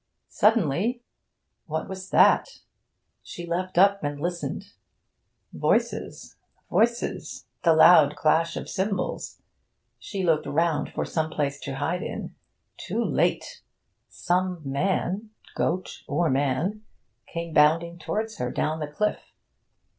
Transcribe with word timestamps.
Suddenly 0.29 1.03
what 1.67 1.87
was 1.87 2.09
that? 2.09 2.61
she 3.21 3.45
leapt 3.45 3.77
up 3.77 4.03
and 4.03 4.19
listened. 4.19 4.71
Voices, 5.53 6.37
voices, 6.71 7.45
the 7.61 7.75
loud 7.75 8.15
clash 8.15 8.57
of 8.57 8.67
cymbals! 8.67 9.43
She 9.99 10.23
looked 10.23 10.47
round 10.47 10.91
for 10.91 11.05
some 11.05 11.29
place 11.29 11.59
to 11.59 11.75
hide 11.75 12.01
in. 12.01 12.33
Too 12.77 13.05
late! 13.05 13.61
Some 14.09 14.63
man 14.65 15.29
(goat 15.53 16.01
or 16.07 16.31
man) 16.31 16.83
came 17.27 17.53
bounding 17.53 17.99
towards 17.99 18.39
her 18.39 18.49
down 18.49 18.79
the 18.79 18.87
cliff. 18.91 19.19